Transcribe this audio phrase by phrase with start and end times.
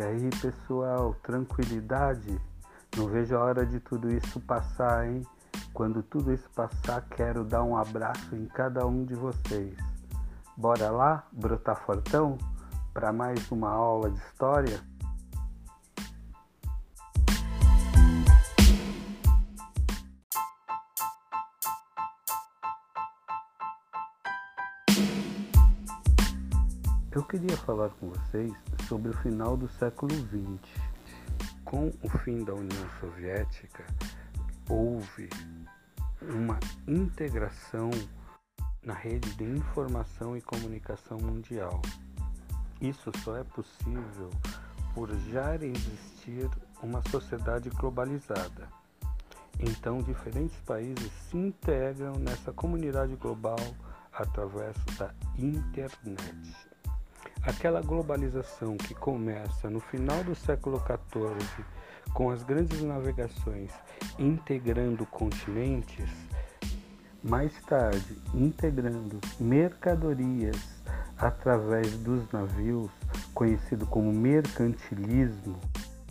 [0.00, 2.40] E aí, pessoal, tranquilidade?
[2.96, 5.20] Não vejo a hora de tudo isso passar, hein?
[5.74, 9.76] Quando tudo isso passar, quero dar um abraço em cada um de vocês.
[10.56, 12.38] Bora lá, brotar fortão,
[12.94, 14.80] para mais uma aula de história?
[27.12, 30.68] Eu queria falar com vocês sobre o final do século XX.
[31.64, 33.86] Com o fim da União Soviética,
[34.68, 35.30] houve
[36.20, 37.90] uma integração
[38.84, 41.80] na rede de informação e comunicação mundial.
[42.80, 44.28] Isso só é possível
[44.92, 46.50] por já existir
[46.82, 48.68] uma sociedade globalizada.
[49.60, 53.60] Então, diferentes países se integram nessa comunidade global
[54.12, 56.69] através da internet.
[57.42, 61.64] Aquela globalização que começa no final do século XIV,
[62.12, 63.70] com as grandes navegações
[64.18, 66.10] integrando continentes,
[67.22, 70.80] mais tarde integrando mercadorias
[71.16, 72.90] através dos navios,
[73.34, 75.58] conhecido como mercantilismo,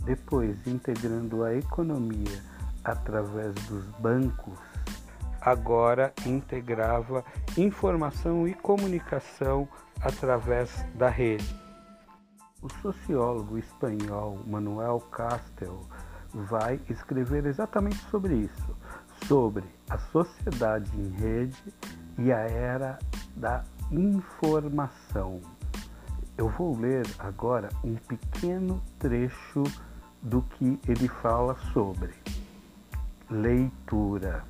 [0.04, 2.42] depois integrando a economia
[2.84, 4.58] através dos bancos,
[5.40, 7.24] agora integrava
[7.56, 9.68] informação e comunicação
[10.00, 11.54] através da rede.
[12.62, 15.80] O sociólogo espanhol Manuel Castel
[16.32, 18.76] vai escrever exatamente sobre isso,
[19.26, 21.62] sobre a sociedade em rede
[22.18, 22.98] e a era
[23.34, 25.40] da informação.
[26.36, 29.64] Eu vou ler agora um pequeno trecho
[30.22, 32.10] do que ele fala sobre
[33.30, 34.44] leitura.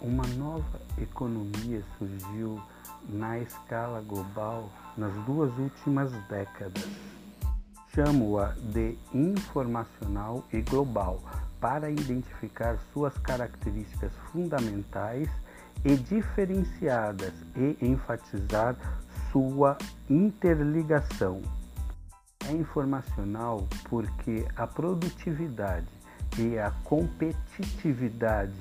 [0.00, 2.60] Uma nova economia surgiu
[3.08, 6.84] na escala global nas duas últimas décadas.
[7.94, 11.22] Chamo-a de informacional e global
[11.58, 15.30] para identificar suas características fundamentais
[15.82, 18.76] e diferenciadas e enfatizar
[19.32, 19.78] sua
[20.10, 21.40] interligação.
[22.46, 25.88] É informacional porque a produtividade
[26.38, 28.52] e a competitividade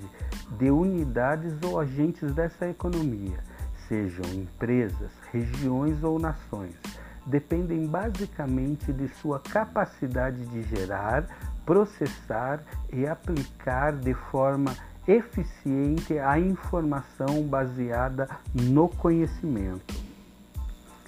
[0.52, 3.44] de unidades ou agentes dessa economia
[3.88, 6.76] sejam empresas, regiões ou nações,
[7.26, 11.26] dependem basicamente de sua capacidade de gerar,
[11.66, 14.76] processar e aplicar de forma
[15.08, 19.94] eficiente a informação baseada no conhecimento.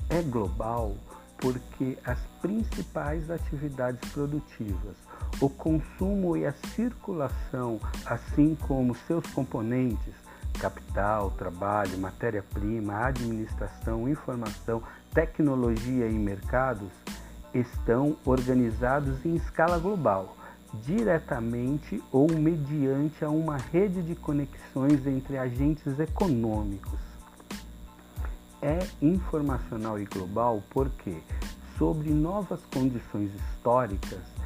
[0.10, 0.96] É global
[1.38, 4.96] porque as principais atividades produtivas,
[5.40, 10.14] o consumo e a circulação, assim como seus componentes,
[10.60, 14.82] capital, trabalho, matéria-prima, administração, informação,
[15.14, 16.90] tecnologia e mercados
[17.54, 20.36] estão organizados em escala global,
[20.84, 27.00] diretamente ou mediante a uma rede de conexões entre agentes econômicos.
[28.60, 31.16] É informacional e global porque,
[31.78, 34.37] sobre novas condições históricas,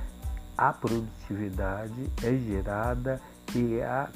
[0.61, 3.19] a produtividade é gerada
[3.55, 4.07] e a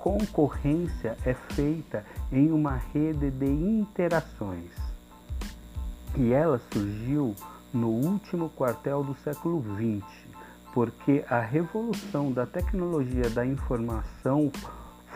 [0.00, 4.72] concorrência é feita em uma rede de interações.
[6.16, 7.36] E ela surgiu
[7.72, 10.04] no último quartel do século XX,
[10.74, 14.50] porque a revolução da tecnologia da informação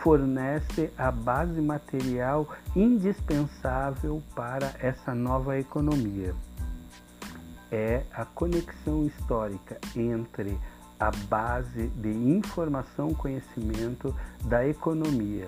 [0.01, 6.33] fornece a base material indispensável para essa nova economia.
[7.69, 10.57] É a conexão histórica entre
[10.99, 14.15] a base de informação conhecimento
[14.45, 15.47] da economia,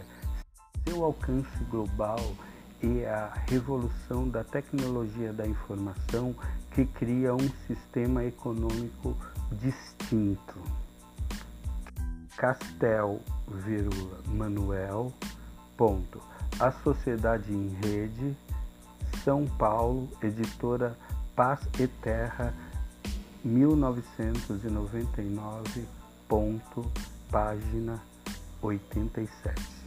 [0.87, 2.19] seu alcance global
[2.81, 6.35] e a revolução da tecnologia da informação
[6.71, 9.17] que cria um sistema econômico
[9.51, 10.57] distinto.
[12.37, 13.19] Castel,
[14.27, 15.11] Manuel,
[15.75, 16.21] ponto.
[16.59, 18.35] A Sociedade em Rede,
[19.23, 20.95] São Paulo, editora
[21.35, 22.53] Paz e Terra,
[23.43, 25.87] 1999,
[26.27, 26.91] ponto,
[27.31, 27.99] página
[28.61, 29.79] 87.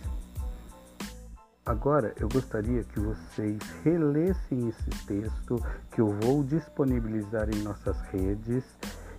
[1.64, 8.64] Agora eu gostaria que vocês relessem esse texto que eu vou disponibilizar em nossas redes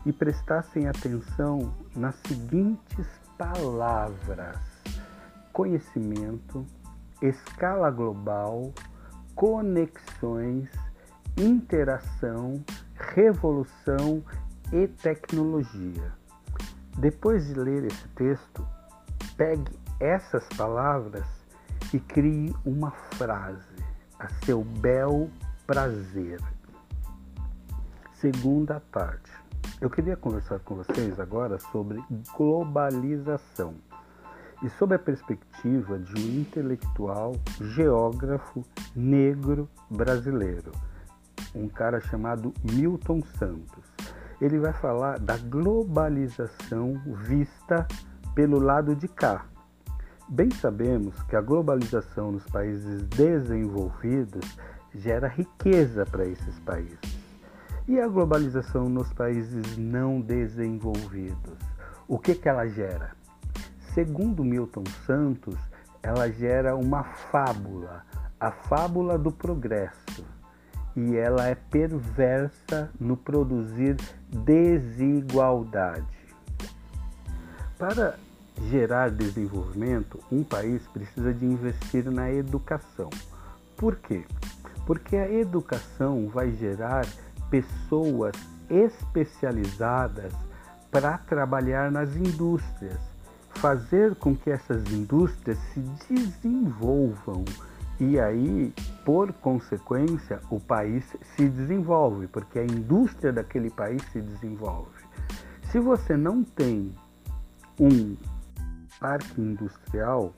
[0.05, 3.07] e prestassem atenção nas seguintes
[3.37, 4.57] palavras:
[5.53, 6.65] conhecimento,
[7.21, 8.73] escala global,
[9.35, 10.69] conexões,
[11.37, 12.61] interação,
[12.95, 14.23] revolução
[14.71, 16.11] e tecnologia.
[16.97, 18.65] Depois de ler esse texto,
[19.35, 21.25] pegue essas palavras
[21.93, 23.75] e crie uma frase
[24.19, 25.29] a seu bel
[25.65, 26.39] prazer.
[28.13, 29.31] Segunda parte.
[29.81, 32.01] Eu queria conversar com vocês agora sobre
[32.37, 33.75] globalização
[34.63, 38.63] e sob a perspectiva de um intelectual, geógrafo
[38.95, 40.71] negro brasileiro,
[41.55, 43.83] um cara chamado Milton Santos.
[44.41, 47.87] Ele vai falar da globalização vista
[48.35, 49.45] pelo lado de cá.
[50.27, 54.57] Bem sabemos que a globalização nos países desenvolvidos
[54.93, 56.99] gera riqueza para esses países.
[57.87, 61.59] E a globalização nos países não desenvolvidos?
[62.07, 63.11] O que, que ela gera?
[63.93, 65.57] Segundo Milton Santos,
[66.01, 68.05] ela gera uma fábula,
[68.39, 70.25] a fábula do progresso.
[70.95, 73.97] E ela é perversa no produzir
[74.29, 76.05] desigualdade.
[77.77, 78.17] Para
[78.69, 83.09] gerar desenvolvimento, um país precisa de investir na educação.
[83.75, 84.23] Por quê?
[84.85, 87.05] Porque a educação vai gerar
[87.49, 88.33] pessoas
[88.69, 90.33] especializadas
[90.91, 93.13] para trabalhar nas indústrias
[93.63, 97.45] fazer com que essas indústrias se desenvolvam
[98.03, 98.73] e aí,
[99.05, 101.05] por consequência, o país
[101.35, 104.91] se desenvolve, porque a indústria daquele país se desenvolve.
[105.71, 106.93] Se você não tem
[107.79, 108.17] um
[108.99, 110.33] parque industrial,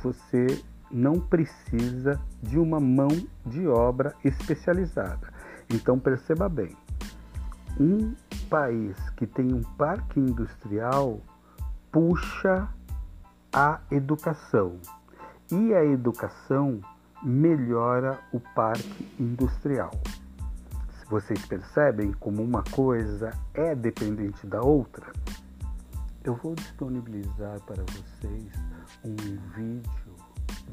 [0.00, 0.62] você
[0.92, 3.10] não precisa de uma mão
[3.44, 5.32] de obra especializada.
[5.68, 6.76] Então perceba bem,
[7.78, 8.14] um
[8.48, 11.20] país que tem um parque industrial
[11.90, 12.68] puxa
[13.52, 14.78] a educação
[15.52, 16.80] e a educação
[17.22, 19.90] melhora o parque industrial.
[20.98, 25.12] Se vocês percebem como uma coisa é dependente da outra,
[26.24, 28.52] eu vou disponibilizar para vocês
[29.04, 29.16] um
[29.54, 30.14] vídeo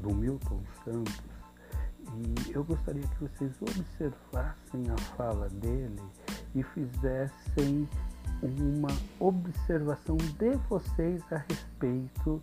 [0.01, 1.37] do Milton Santos
[2.15, 6.01] e eu gostaria que vocês observassem a fala dele
[6.55, 7.87] e fizessem
[8.41, 8.89] uma
[9.19, 12.41] observação de vocês a respeito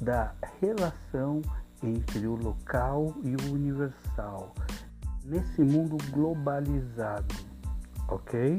[0.00, 1.42] da relação
[1.82, 4.54] entre o local e o universal
[5.24, 7.34] nesse mundo globalizado,
[8.08, 8.58] ok?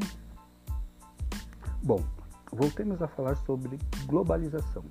[1.84, 2.04] Bom,
[2.52, 4.84] voltemos a falar sobre globalização.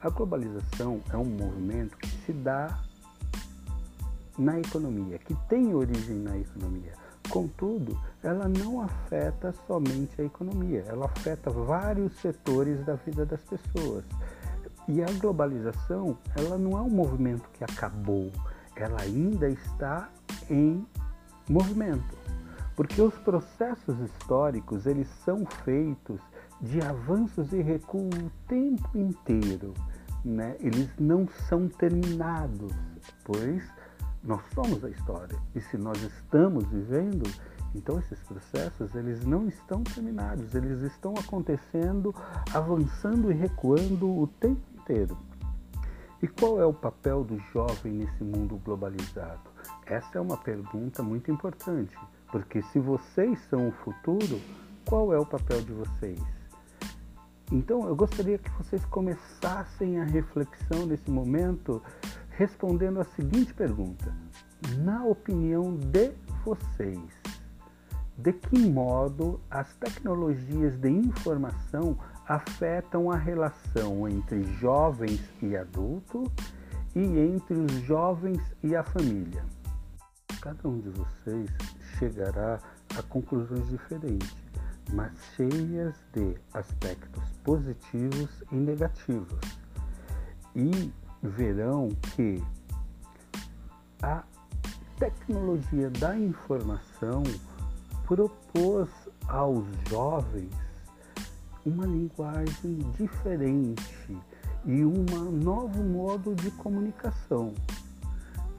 [0.00, 2.78] A globalização é um movimento que se dá
[4.36, 6.92] na economia, que tem origem na economia.
[7.30, 14.04] Contudo, ela não afeta somente a economia, ela afeta vários setores da vida das pessoas.
[14.86, 18.30] E a globalização, ela não é um movimento que acabou,
[18.76, 20.10] ela ainda está
[20.50, 20.86] em
[21.48, 22.16] movimento.
[22.76, 26.20] Porque os processos históricos, eles são feitos
[26.60, 29.72] de avanços e recuo o tempo inteiro,
[30.24, 30.56] né?
[30.60, 32.72] Eles não são terminados,
[33.24, 33.62] pois
[34.22, 35.38] nós somos a história.
[35.54, 37.30] E se nós estamos vivendo,
[37.74, 42.14] então esses processos eles não estão terminados, eles estão acontecendo,
[42.52, 45.16] avançando e recuando o tempo inteiro.
[46.22, 49.50] E qual é o papel do jovem nesse mundo globalizado?
[49.86, 51.96] Essa é uma pergunta muito importante,
[52.30, 54.40] porque se vocês são o futuro,
[54.86, 56.20] qual é o papel de vocês?
[57.52, 61.82] Então eu gostaria que vocês começassem a reflexão nesse momento
[62.30, 64.14] respondendo a seguinte pergunta:
[64.78, 66.12] Na opinião de
[66.44, 67.00] vocês,
[68.16, 76.28] de que modo as tecnologias de informação afetam a relação entre jovens e adultos
[76.94, 79.44] e entre os jovens e a família?
[80.40, 81.50] Cada um de vocês
[81.98, 82.58] chegará
[82.98, 84.34] a conclusões diferentes,
[84.92, 89.40] mas cheias de aspectos positivos e negativos.
[90.54, 92.42] E verão que
[94.02, 94.22] a
[94.98, 97.22] tecnologia da informação
[98.06, 98.88] propôs
[99.26, 100.63] aos jovens
[101.64, 104.16] uma linguagem diferente
[104.64, 105.04] e um
[105.42, 107.52] novo modo de comunicação,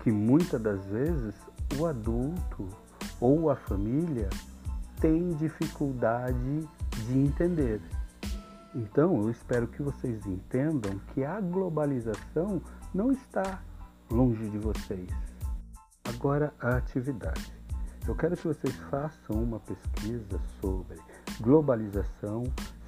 [0.03, 1.35] que muitas das vezes
[1.79, 2.67] o adulto
[3.19, 4.29] ou a família
[4.99, 6.67] tem dificuldade
[7.07, 7.81] de entender.
[8.73, 12.61] Então, eu espero que vocês entendam que a globalização
[12.93, 13.61] não está
[14.09, 15.09] longe de vocês.
[16.03, 17.53] Agora, a atividade.
[18.07, 20.97] Eu quero que vocês façam uma pesquisa sobre
[21.41, 22.43] globalização,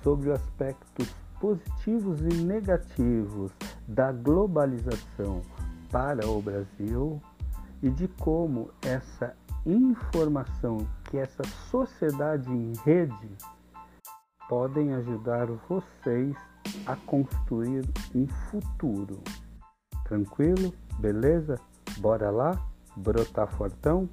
[0.07, 3.51] sobre os aspectos positivos e negativos
[3.85, 5.41] da globalização
[5.91, 7.21] para o Brasil
[7.83, 9.35] e de como essa
[9.65, 13.29] informação que essa sociedade em rede
[14.47, 16.37] podem ajudar vocês
[16.85, 17.83] a construir
[18.15, 19.21] um futuro.
[20.05, 20.73] Tranquilo?
[20.99, 21.59] Beleza?
[21.97, 22.57] Bora lá?
[22.95, 24.07] Brotar fortão?